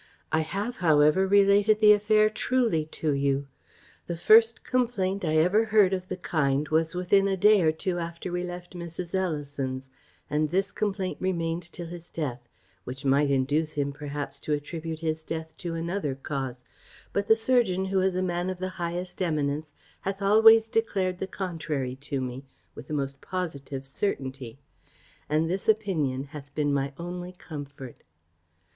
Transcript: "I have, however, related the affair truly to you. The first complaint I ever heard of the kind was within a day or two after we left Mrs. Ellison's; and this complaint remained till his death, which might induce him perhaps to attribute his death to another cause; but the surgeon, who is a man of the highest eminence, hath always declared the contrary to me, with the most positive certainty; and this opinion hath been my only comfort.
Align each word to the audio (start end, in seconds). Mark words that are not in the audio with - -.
"I 0.31 0.39
have, 0.39 0.77
however, 0.77 1.27
related 1.27 1.77
the 1.77 1.93
affair 1.93 2.27
truly 2.27 2.85
to 2.87 3.11
you. 3.13 3.45
The 4.07 4.17
first 4.17 4.63
complaint 4.63 5.23
I 5.23 5.37
ever 5.37 5.65
heard 5.65 5.93
of 5.93 6.07
the 6.07 6.17
kind 6.17 6.67
was 6.69 6.95
within 6.95 7.27
a 7.27 7.37
day 7.37 7.61
or 7.61 7.71
two 7.71 7.99
after 7.99 8.31
we 8.31 8.43
left 8.43 8.73
Mrs. 8.73 9.13
Ellison's; 9.13 9.91
and 10.27 10.49
this 10.49 10.71
complaint 10.71 11.17
remained 11.21 11.71
till 11.71 11.85
his 11.85 12.09
death, 12.09 12.41
which 12.83 13.05
might 13.05 13.29
induce 13.29 13.73
him 13.73 13.91
perhaps 13.93 14.39
to 14.39 14.53
attribute 14.53 15.01
his 15.01 15.23
death 15.23 15.55
to 15.57 15.75
another 15.75 16.15
cause; 16.15 16.65
but 17.13 17.27
the 17.27 17.35
surgeon, 17.35 17.85
who 17.85 17.99
is 17.99 18.15
a 18.15 18.23
man 18.23 18.49
of 18.49 18.57
the 18.57 18.69
highest 18.69 19.21
eminence, 19.21 19.71
hath 19.99 20.19
always 20.19 20.67
declared 20.67 21.19
the 21.19 21.27
contrary 21.27 21.95
to 21.97 22.19
me, 22.19 22.43
with 22.73 22.87
the 22.87 22.93
most 22.95 23.21
positive 23.21 23.85
certainty; 23.85 24.57
and 25.29 25.47
this 25.47 25.69
opinion 25.69 26.23
hath 26.23 26.51
been 26.55 26.73
my 26.73 26.91
only 26.97 27.33
comfort. 27.33 28.01